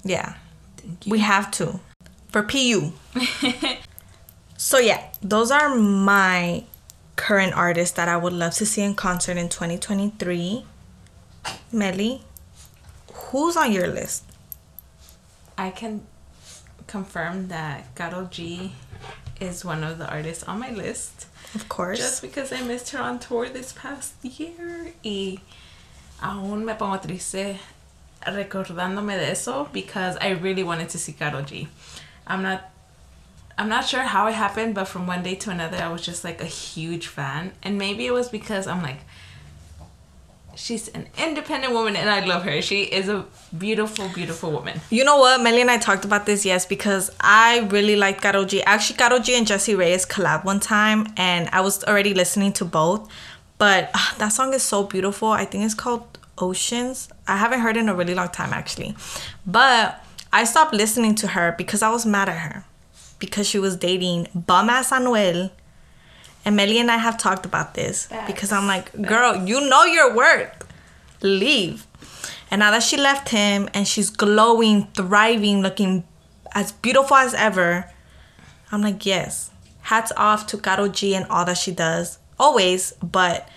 [0.02, 0.34] Yeah,
[0.78, 1.12] Thank you.
[1.12, 1.78] we have to
[2.32, 2.92] for PU.
[4.56, 6.64] so yeah, those are my
[7.14, 10.64] current artists that I would love to see in concert in 2023.
[11.70, 12.22] Melly,
[13.12, 14.24] who's on your list?
[15.56, 16.04] I can
[16.92, 18.72] confirm that Karol G
[19.40, 21.26] is one of the artists on my list.
[21.54, 21.98] Of course.
[21.98, 25.38] Just because I missed her on tour this past year y
[26.20, 27.56] aún me pongo triste
[28.26, 31.68] recordándome de eso because I really wanted to see Karol G.
[32.26, 32.60] I'm not
[33.58, 36.24] I'm not sure how it happened, but from one day to another I was just
[36.24, 37.52] like a huge fan.
[37.62, 39.00] And maybe it was because I'm like
[40.56, 42.62] she's an independent woman and I love her.
[42.62, 43.24] She is a
[43.56, 44.80] beautiful, beautiful woman.
[44.90, 45.40] You know what?
[45.42, 48.62] Melly and I talked about this, yes, because I really liked Karol G.
[48.62, 52.64] Actually, Karol G and Jessie Reyez collab one time, and I was already listening to
[52.64, 53.10] both.
[53.58, 55.28] But ah, that song is so beautiful.
[55.28, 57.08] I think it's called Oceans.
[57.28, 58.96] I haven't heard it in a really long time, actually.
[59.46, 62.64] But I stopped listening to her because I was mad at her.
[63.18, 65.50] Because she was dating bum ass Anuel.
[66.44, 68.08] And Melly and I have talked about this.
[68.26, 70.50] Because I'm like, girl, you know your worth.
[71.22, 71.86] Leave.
[72.50, 76.04] And now that she left him and she's glowing, thriving, looking
[76.54, 77.90] as beautiful as ever,
[78.70, 79.50] I'm like, yes.
[79.82, 82.18] Hats off to Karol G and all that she does.
[82.38, 83.48] Always, but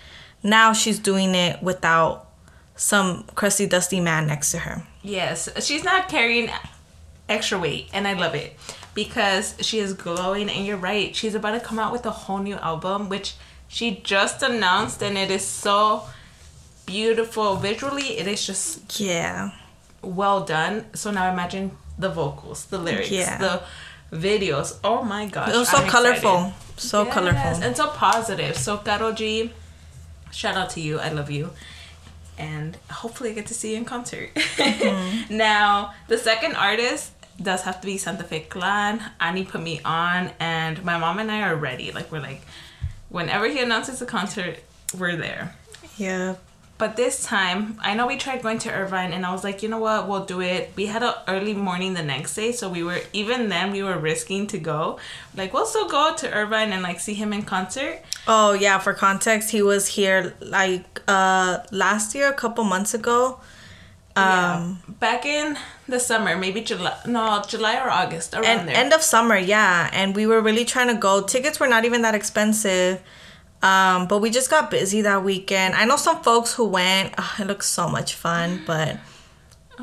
[0.42, 2.28] now she's doing it without
[2.76, 4.86] some crusty, dusty man next to her.
[5.02, 6.50] Yes, she's not carrying
[7.28, 8.56] extra weight, and I love it
[8.96, 10.50] because she is glowing.
[10.50, 13.34] And you're right, she's about to come out with a whole new album, which
[13.68, 16.02] she just announced, and it is so
[16.86, 18.18] beautiful visually.
[18.18, 19.50] It is just Yeah.
[20.02, 20.86] well done.
[20.94, 23.38] So now imagine the vocals, the lyrics, Yeah.
[23.38, 23.62] the
[24.12, 24.76] videos.
[24.84, 26.36] Oh my gosh, It was so I'm colorful.
[26.36, 26.54] excited.
[26.90, 27.62] So Yes, colorful.
[27.64, 28.56] and so positive.
[28.56, 29.52] So Karol G,
[30.30, 30.98] shout out to you.
[31.00, 31.50] I love you.
[32.38, 34.30] And hopefully I get to see you in concert.
[34.36, 35.36] Mm-hmm.
[35.36, 37.10] now, the second artist
[37.42, 39.02] does have to be Santa Fe Klan.
[39.20, 41.92] Annie put me on and my mom and I are ready.
[41.92, 42.42] Like we're like
[43.08, 44.58] whenever he announces a concert,
[44.96, 45.54] we're there.
[45.96, 46.36] Yeah.
[46.78, 49.68] But this time, I know we tried going to Irvine, and I was like, you
[49.70, 50.72] know what, we'll do it.
[50.76, 53.96] We had an early morning the next day, so we were even then we were
[53.96, 54.98] risking to go.
[55.34, 58.02] Like, we'll still go to Irvine and like see him in concert.
[58.28, 63.40] Oh yeah, for context, he was here like uh last year, a couple months ago.
[64.16, 64.22] Um
[64.88, 64.94] yeah.
[64.98, 68.76] back in the summer, maybe July, no, July or August, around and there.
[68.76, 69.90] end of summer, yeah.
[69.92, 71.22] And we were really trying to go.
[71.22, 73.02] Tickets were not even that expensive.
[73.62, 75.74] Um, but we just got busy that weekend.
[75.74, 77.14] I know some folks who went.
[77.18, 78.98] Ugh, it looks so much fun, but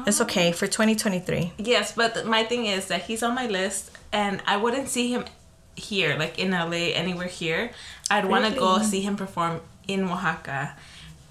[0.07, 1.53] it's okay for 2023.
[1.57, 5.25] yes, but my thing is that he's on my list, and I wouldn't see him
[5.75, 7.71] here, like in LA, anywhere here.
[8.09, 10.75] I'd want to go see him perform in Oaxaca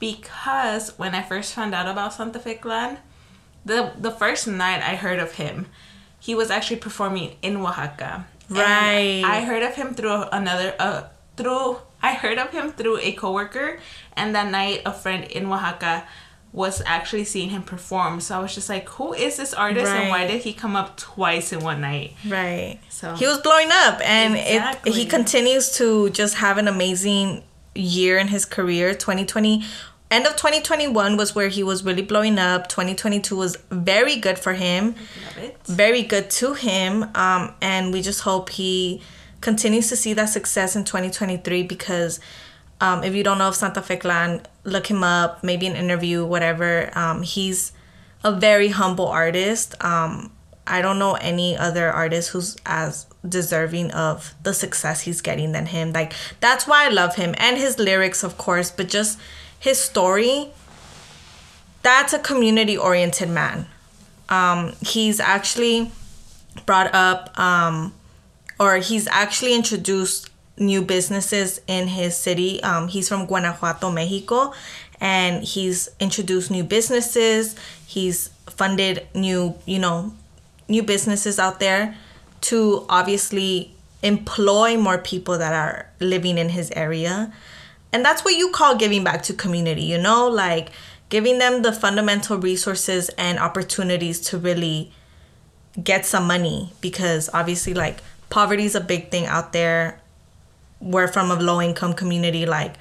[0.03, 2.99] because when I first found out about Santa Fe Klan,
[3.65, 5.67] the the first night I heard of him,
[6.27, 8.27] he was actually performing in Oaxaca.
[8.49, 9.23] And Right.
[9.25, 11.03] I heard of him through another uh
[11.37, 13.79] through I heard of him through a coworker,
[14.19, 15.95] and that night a friend in Oaxaca
[16.53, 18.21] was actually seeing him perform.
[18.21, 20.89] So I was just like, who is this artist and why did he come up
[20.99, 22.09] twice in one night?
[22.29, 22.79] Right.
[22.91, 24.63] So- he was blowing up, and it
[24.99, 28.93] he continues to just have an amazing year in his career.
[28.93, 29.65] 2020
[30.13, 32.69] end of 2021 was where he was really blowing up.
[32.69, 34.95] 2022 was very good for him.
[35.65, 37.05] Very good to him.
[37.15, 39.03] Um, and we just hope he
[39.41, 42.21] continues to see that success in 2023 because
[42.81, 46.25] um, if you don't know of Santa Fe Klan, look him up, maybe an interview,
[46.25, 46.91] whatever.
[46.99, 47.73] Um, he's
[48.25, 49.83] a very humble artist.
[49.83, 50.33] Um,
[50.67, 55.67] I don't know any other artist who's as deserving of the success he's getting than
[55.67, 55.93] him.
[55.93, 59.19] Like that's why I love him and his lyrics, of course, but just
[59.63, 60.51] his story.
[61.83, 63.67] That's a community oriented man.
[64.29, 65.93] Um, he's actually
[66.67, 67.95] brought up, um,
[68.59, 72.61] or he's actually introduced new businesses in his city.
[72.65, 74.53] Um, he's from Guanajuato, Mexico,
[75.01, 77.55] and he's introduced new businesses.
[77.87, 80.13] He's funded new, you know,
[80.69, 81.97] new businesses out there
[82.51, 87.33] to obviously employ more people that are living in his area.
[87.93, 90.71] And that's what you call giving back to community, you know, like
[91.09, 94.93] giving them the fundamental resources and opportunities to really
[95.83, 97.99] get some money because obviously like
[98.31, 100.01] poverty is a big thing out there.
[100.81, 102.75] We're from a low income community like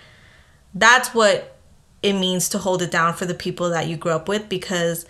[0.74, 1.58] that's what
[2.02, 5.06] it means to hold it down for the people that you grew up with because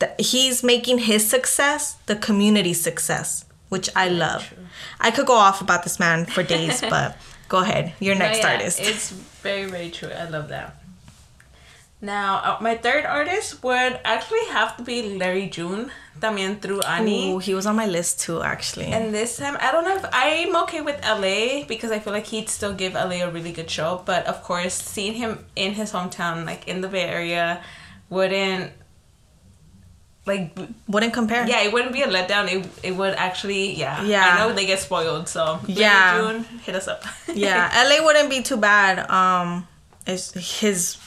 [0.00, 4.48] th- he's making his success the community success, which I love.
[4.48, 4.58] true.
[5.00, 7.16] I could go off about this man for days, but
[7.48, 7.94] go ahead.
[8.00, 8.80] Your next yeah, artist.
[8.80, 10.10] It's very, very true.
[10.10, 10.76] I love that.
[12.00, 17.32] Now, uh, my third artist would actually have to be Larry June, también through Annie.
[17.32, 18.86] Ooh, he was on my list too, actually.
[18.86, 22.26] And this time, I don't know if I'm okay with LA because I feel like
[22.26, 24.02] he'd still give LA a really good show.
[24.04, 27.64] But of course, seeing him in his hometown, like in the Bay Area,
[28.10, 28.72] wouldn't
[30.28, 31.46] like Wouldn't compare.
[31.48, 32.44] yeah, it wouldn't be a letdown.
[32.52, 34.02] It it would actually yeah.
[34.04, 34.24] Yeah.
[34.24, 36.20] I know they get spoiled, so Yeah.
[36.20, 37.02] June, hit us up.
[37.34, 39.08] yeah, LA wouldn't be too bad.
[39.10, 39.66] Um,
[40.06, 40.98] it's his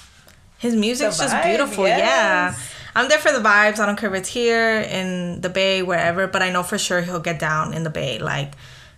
[0.58, 1.88] his music's The just vibe, beautiful.
[1.88, 2.54] Yeah.
[2.94, 3.80] I'm there for the vibes.
[3.80, 6.28] I don't care if it's here in the Bay, wherever.
[6.28, 8.52] But I know for sure he'll get down in the Bay like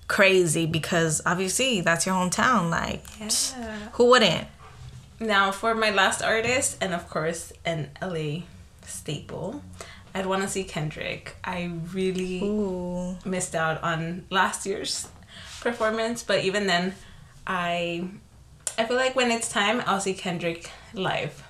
[0.07, 2.69] crazy because obviously that's your hometown.
[2.71, 3.29] Like, Yeah.
[3.93, 4.47] who wouldn't?
[5.19, 8.43] Now, for my last artist, and of course, an LA
[8.85, 9.61] staple,
[10.13, 11.35] I'd want to see Kendrick.
[11.43, 15.07] I really Ooh, missed out on last year's
[15.61, 16.93] performance, but even then,
[17.47, 18.07] I
[18.77, 21.43] I feel like when it's time, I'll see Kendrick live.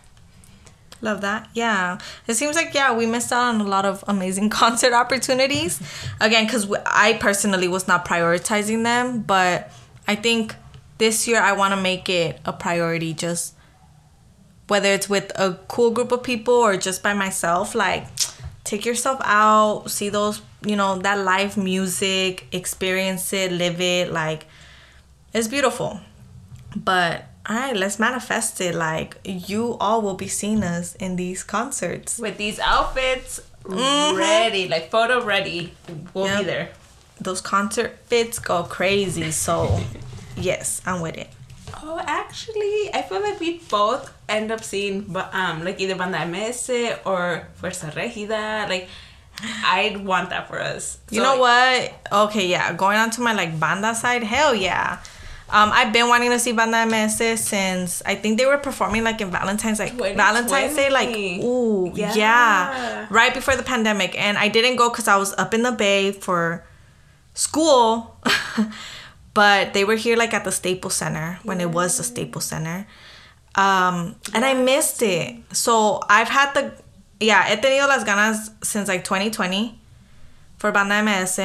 [1.02, 1.49] love that.
[1.54, 1.97] Yeah,
[2.28, 5.82] it seems like yeah we missed out on a lot of amazing concert opportunities.
[6.21, 9.71] Again, because I personally was not prioritizing them, but
[10.08, 10.56] I think
[10.99, 13.13] this year I want to make it a priority.
[13.13, 13.56] Just
[14.67, 18.08] whether it's with a cool group of people or just by myself, like
[18.63, 24.12] take yourself out, see those you know that live music, experience it, live it.
[24.12, 24.45] Like
[25.34, 25.99] it's beautiful.
[26.76, 28.76] But all right, let's manifest it.
[28.76, 32.19] Like you all will be seeing us in these concerts.
[32.19, 34.17] With these outfits mm-hmm.
[34.17, 35.73] ready, like photo ready,
[36.13, 36.39] we'll Yep.
[36.39, 36.69] be there.
[37.19, 39.32] Those concert fits go crazy.
[39.32, 39.80] So
[40.38, 41.30] yes, I'm with it.
[41.82, 46.26] Oh, actually, I feel like we both end up seeing ba- um like either Banda
[46.26, 46.70] MS
[47.06, 48.68] or Fuerza Regida.
[48.70, 48.88] Like,
[49.66, 51.00] I'd want that for us.
[51.10, 51.94] You So, know what?
[52.30, 52.74] Okay, yeah.
[52.74, 55.00] Going on to my like banda side, hell yeah.
[55.50, 59.22] Um, I've been wanting to see Banda MS since I think they were performing like
[59.22, 61.46] in Valentine's like Valentine's Day, like 2020.
[61.46, 62.14] ooh yeah.
[62.16, 63.08] Yeah.
[63.12, 66.12] right before the pandemic, and I didn't go because I was up in the Bay
[66.12, 66.64] for
[67.36, 68.18] school,
[69.34, 72.88] but they were here like at the Staples Center when it was the Staples Center,
[73.56, 75.36] um, and I missed it.
[75.52, 76.74] So I've had the
[77.20, 79.80] yeah, he tenido las ganas since like 2020
[80.58, 81.40] for Banda MS.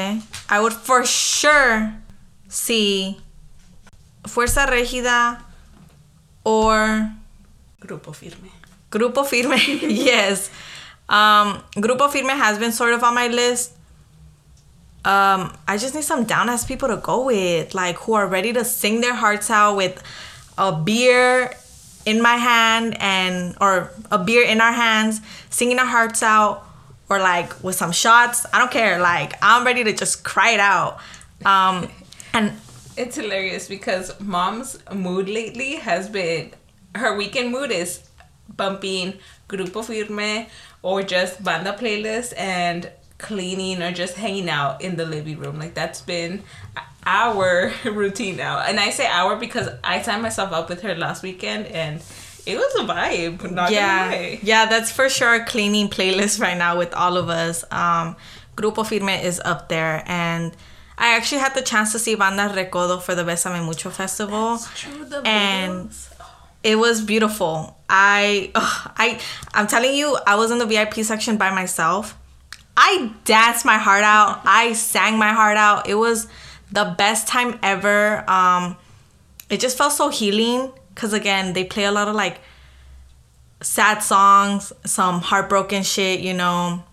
[0.49, 1.95] I would for sure
[2.49, 3.18] see
[4.24, 5.41] Fuerza Regida
[6.45, 7.12] or
[7.80, 8.51] Grupo Firme.
[8.91, 9.59] Grupo Firme.
[9.91, 10.51] yes.
[11.09, 13.74] Um, Grupo Firme has been sort of on my list.
[15.09, 18.52] Um, I just need some down ass people to go with, like who are ready
[18.52, 20.02] to sing their hearts out with
[20.59, 21.50] a beer
[22.04, 26.62] in my hand and or a beer in our hands, singing our hearts out,
[27.09, 28.44] or like with some shots.
[28.52, 29.00] I don't care.
[29.00, 30.98] Like I'm ready to just cry it out.
[31.42, 31.88] Um,
[32.34, 32.52] and
[32.98, 36.52] It's hilarious because mom's mood lately has been
[36.94, 38.06] her weekend mood is
[38.54, 39.14] bumping
[39.48, 40.48] Grupo Firme
[40.82, 45.58] or just banda playlist and cleaning or just hanging out in the living room.
[45.58, 46.42] Like that's been
[47.04, 48.60] our routine now.
[48.60, 52.02] And I say our because I signed myself up with her last weekend and
[52.46, 53.50] it was a vibe.
[53.50, 54.38] Not yeah, lie.
[54.42, 57.64] yeah, that's for sure a cleaning playlist right now with all of us.
[57.70, 58.16] Um,
[58.56, 60.52] Grupo Firme is up there, and
[60.96, 64.58] I actually had the chance to see Banda Recodo for the Besame Mucho festival.
[64.74, 65.94] True, the And-
[66.64, 67.76] It was beautiful.
[67.88, 69.20] I, ugh, I,
[69.54, 72.17] I'm telling you, I was in the VIP section by myself.
[72.80, 74.42] I danced my heart out.
[74.44, 75.88] I sang my heart out.
[75.88, 76.28] It was
[76.70, 78.24] the best time ever.
[78.30, 78.76] Um,
[79.50, 82.38] it just felt so healing because again, they play a lot of like
[83.60, 86.84] sad songs, some heartbroken shit, you know.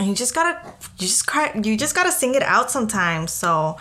[0.00, 0.58] And you just gotta,
[0.98, 3.32] you just cry, you just gotta sing it out sometimes.
[3.32, 3.76] So,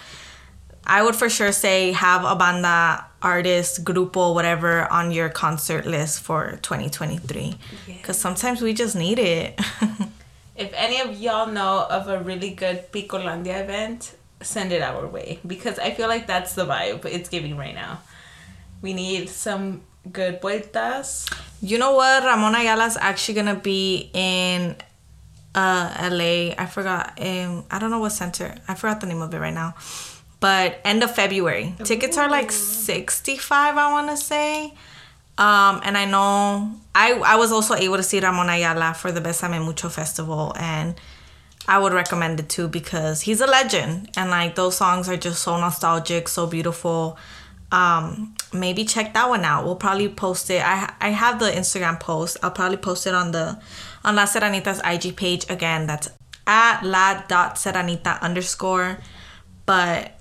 [0.86, 6.21] I would for sure say have a banda artist, grupo, whatever on your concert list
[6.21, 7.55] for 2023.
[7.88, 9.59] Because sometimes we just need it.
[10.56, 15.39] If any of y'all know of a really good Picolandia event, send it our way
[15.47, 18.01] because I feel like that's the vibe it's giving right now.
[18.82, 19.82] We need some
[20.12, 21.32] good vueltas.
[21.62, 22.24] you know what?
[22.24, 24.76] Ramon Ayala's actually gonna be in
[25.56, 26.54] uh LA.
[26.58, 27.18] I forgot.
[27.20, 28.56] Um, I don't know what center.
[28.68, 29.76] I forgot the name of it right now.
[30.39, 31.74] But end of February.
[31.86, 34.74] Tickets are like 65, I wanna say.
[35.38, 39.19] Um, and I know I I was also able to see Ramon Ayala for the
[39.19, 40.95] Besame Mucho festival and
[41.67, 45.41] I would recommend it too because he's a legend and like those songs are just
[45.41, 47.17] so nostalgic, so beautiful.
[47.71, 49.65] Um, maybe check that one out.
[49.65, 50.61] We'll probably post it.
[50.63, 52.38] I I have the Instagram post.
[52.43, 53.59] I'll probably post it on the
[54.03, 55.88] on La Serranita's IG page again.
[55.88, 56.09] That's
[56.45, 58.99] at la dot serranita underscore.
[59.65, 60.19] But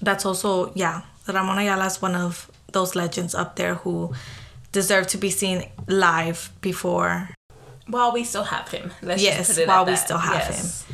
[0.00, 1.02] that's also yeah.
[1.28, 4.12] Ramon Ayala is one of those legends up there who
[4.72, 7.30] deserve to be seen live before
[7.86, 8.92] While we still have him.
[9.02, 9.96] Let's Yes, just put it while we that.
[10.04, 10.84] still have Yes.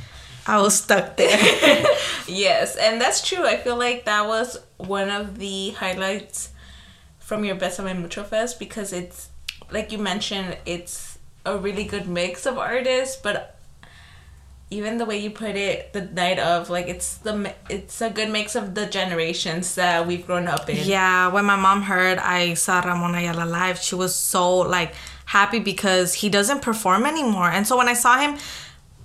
[0.47, 1.39] I was stuck there.
[2.27, 3.45] Yes, and that's true.
[3.47, 6.51] I feel like that was one of the highlights
[7.19, 9.29] from your Besame Mucho Fest because it's
[9.71, 13.58] like you mentioned, it's a really good mix of artists, but
[14.71, 18.31] even the way you put it, the night of like it's the it's a good
[18.31, 20.87] mix of the generations that we've grown up in.
[20.87, 24.93] Yeah, when my mom heard I saw Ramon Ayala live, she was so like
[25.25, 27.51] happy because he doesn't perform anymore.
[27.51, 28.39] And so when I saw him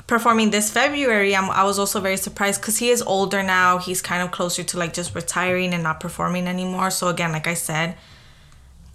[0.05, 3.77] performing this February, I'm, I was also very surprised because he is older now.
[3.77, 6.91] He's kind of closer to like just retiring and not performing anymore.
[6.91, 7.95] So again, like I said,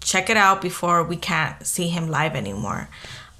[0.01, 2.89] check it out before we can't see him live anymore.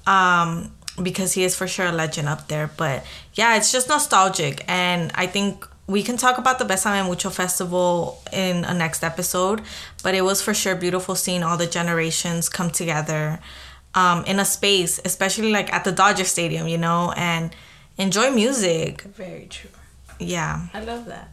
[0.06, 0.72] Um,
[1.02, 2.70] because he is for sure a legend up there.
[2.76, 4.64] But yeah, it's just nostalgic.
[4.68, 9.62] And I think we can talk about the Besame Mucho Festival in a next episode.
[10.02, 13.40] But it was for sure beautiful seeing all the generations come together
[13.94, 17.54] um, in a space, especially like at the Dodger Stadium, you know, and
[17.98, 19.02] enjoy music.
[19.02, 19.70] Very true.
[20.18, 20.68] Yeah.
[20.72, 21.30] I love that.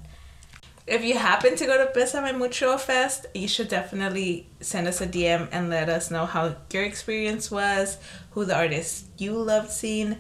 [0.88, 5.07] If you happen to go to Besame Mucho Fest, you should definitely send us a
[5.07, 7.97] DM and let us know how your experience was,
[8.31, 10.15] who the artists you loved seeing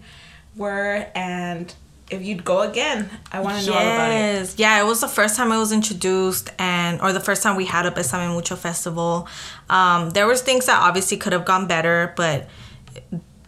[0.57, 1.73] were, and
[2.09, 3.09] if you'd go again.
[3.31, 4.15] I want to know all about it.
[4.15, 4.55] Yes.
[4.57, 7.65] Yeah, it was the first time I was introduced and or the first time we
[7.65, 9.27] had a Besame Mucho festival.
[9.69, 12.49] Um, there was things that obviously could have gone better, but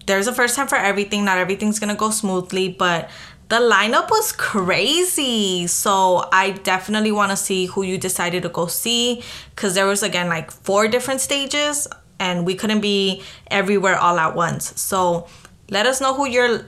[0.06, 1.26] there's a first time for everything.
[1.26, 3.10] Not everything's gonna go smoothly, but
[3.50, 5.68] the lineup was crazy.
[5.68, 9.24] So I definitely want to see who you decided to go see
[9.56, 11.88] because there was again like four different stages
[12.20, 14.80] and we couldn't be everywhere all at once.
[14.80, 15.28] So
[15.70, 16.66] let us know who your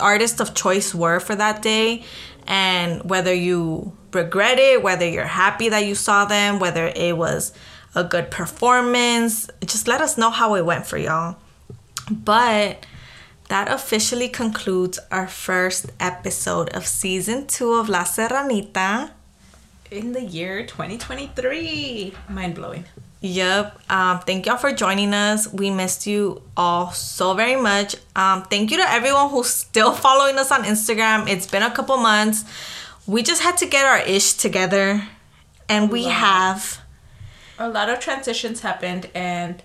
[0.00, 2.02] artists of choice were for that day
[2.46, 7.52] and whether you regret it, whether you're happy that you saw them, whether it was
[7.94, 9.50] a good performance.
[9.60, 11.36] Just let us know how it went for y'all.
[12.10, 12.86] But
[13.50, 19.10] that officially concludes our first episode of season two of La Serranita.
[19.90, 22.14] In the year 2023.
[22.28, 22.84] Mind blowing.
[23.22, 23.90] Yep.
[23.90, 25.52] Um, thank y'all for joining us.
[25.52, 27.96] We missed you all so very much.
[28.14, 31.28] Um, thank you to everyone who's still following us on Instagram.
[31.28, 32.44] It's been a couple months.
[33.08, 35.02] We just had to get our ish together,
[35.68, 36.10] and we Wow.
[36.12, 36.78] have.
[37.58, 39.60] A lot of transitions happened, and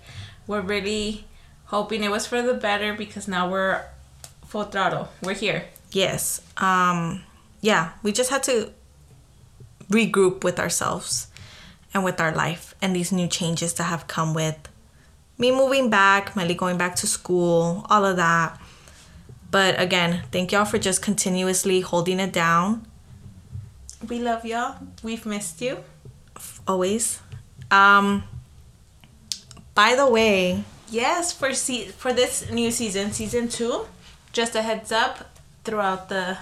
[0.48, 1.24] we're really
[1.66, 3.84] hoping it was for the better because now we're
[4.46, 5.08] full throttle.
[5.22, 5.66] We're here.
[5.90, 6.40] Yes.
[6.56, 7.22] Um,
[7.60, 8.72] yeah, we just had to
[9.90, 11.28] regroup with ourselves
[11.94, 14.68] and with our life and these new changes that have come with
[15.38, 18.58] me moving back, Melly going back to school, all of that.
[19.50, 22.86] But again, thank y'all for just continuously holding it down.
[24.08, 24.76] We love y'all.
[25.02, 25.78] We've missed you.
[26.66, 27.20] Always.
[27.70, 28.24] Um
[29.74, 33.86] by the way, Yes, for se- for this new season, season two,
[34.32, 36.38] just a heads up throughout the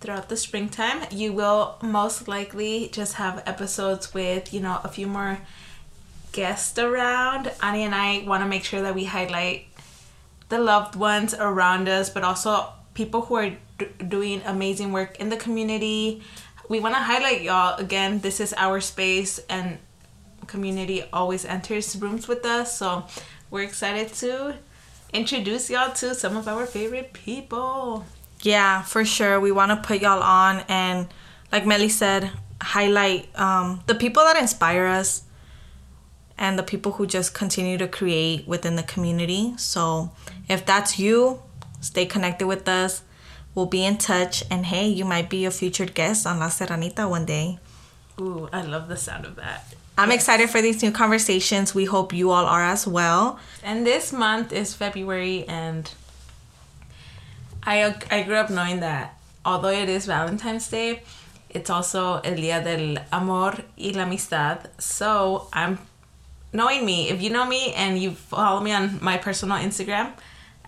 [0.00, 5.06] throughout the springtime, you will most likely just have episodes with you know a few
[5.06, 5.38] more
[6.32, 7.52] guests around.
[7.62, 9.66] Ani and I want to make sure that we highlight
[10.48, 15.28] the loved ones around us, but also people who are d- doing amazing work in
[15.28, 16.22] the community.
[16.68, 18.20] We want to highlight y'all again.
[18.20, 19.78] This is our space, and
[20.52, 22.78] community always enters rooms with us.
[22.78, 23.06] So
[23.50, 24.56] we're excited to
[25.12, 28.04] introduce y'all to some of our favorite people.
[28.42, 29.40] Yeah, for sure.
[29.40, 31.08] We want to put y'all on and,
[31.50, 32.30] like Melly said,
[32.60, 35.22] highlight um, the people that inspire us
[36.36, 39.54] and the people who just continue to create within the community.
[39.56, 40.10] So
[40.48, 41.42] if that's you,
[41.80, 43.02] stay connected with us.
[43.54, 44.44] We'll be in touch.
[44.50, 47.58] And hey, you might be a featured guest on La Serranita one day.
[48.20, 49.74] Ooh, I love the sound of that.
[49.98, 50.20] I'm yes.
[50.20, 51.74] excited for these new conversations.
[51.74, 53.38] We hope you all are as well.
[53.62, 55.90] And this month is February, and
[57.62, 61.02] I I grew up knowing that although it is Valentine's Day,
[61.50, 64.70] it's also El Día del Amor y la Amistad.
[64.78, 65.78] So I'm
[66.52, 67.10] knowing me.
[67.10, 70.12] If you know me and you follow me on my personal Instagram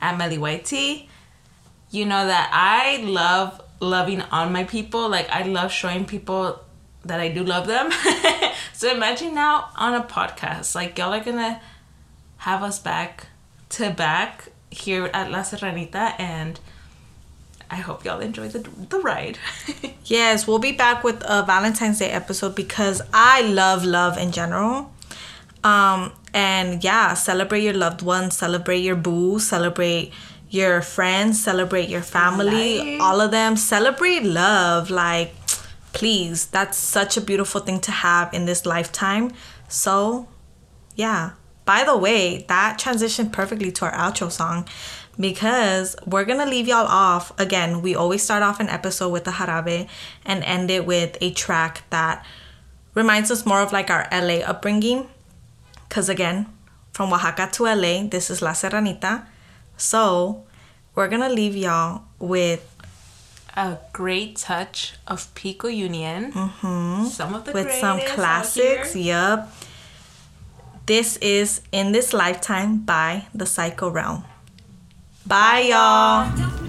[0.00, 1.08] at Melly YT,
[1.90, 5.08] you know that I love loving on my people.
[5.08, 6.60] Like I love showing people
[7.05, 7.90] that I do love them.
[8.72, 11.61] so imagine now on a podcast, like y'all are gonna
[12.38, 13.28] have us back
[13.70, 16.61] to back here at La Serranita and
[17.70, 19.38] I hope y'all enjoy the the ride.
[20.05, 24.92] yes, we'll be back with a Valentine's Day episode because I love love in general.
[25.62, 30.12] Um and yeah, celebrate your loved ones, celebrate your boo, celebrate
[30.50, 33.57] your friends, celebrate your family, all of them.
[33.57, 35.34] Celebrate love like
[35.95, 39.32] please, that's such a beautiful thing to have in this lifetime.
[39.68, 40.28] So,
[40.95, 41.32] yeah.
[41.64, 44.68] By the way, that transitioned perfectly to our outro song
[45.18, 47.80] because we're gonna leave y'all off again.
[47.80, 49.88] We always start off an episode with the jarabe
[50.26, 52.26] and end it with a track that
[52.92, 55.09] reminds us more of like our LA upbringing.
[55.88, 56.47] Because again,
[56.92, 59.26] from Oaxaca to LA, this is La Serranita.
[59.78, 60.45] So
[60.95, 62.73] we're gonna leave y'all with
[63.57, 66.32] a great touch of Pico Union.
[66.32, 67.07] Mm-hmm.
[67.07, 68.96] Some of the with some classics.
[68.96, 69.48] Yep.
[70.86, 74.24] This is In This Lifetime by The Psycho Realm.
[75.26, 76.63] Bye, y'all.